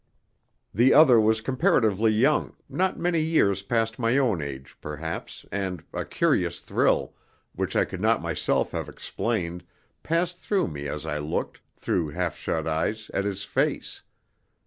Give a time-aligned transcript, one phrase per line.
[0.73, 6.05] The other was comparatively young, not many years past my own age, perhaps, and a
[6.05, 7.13] curious thrill,
[7.53, 9.63] which I could not myself have explained,
[10.01, 14.01] passed through me as I looked, through half shut eyes, at his face.